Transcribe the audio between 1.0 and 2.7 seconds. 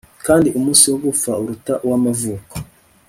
gupfa uruta uw'amavuko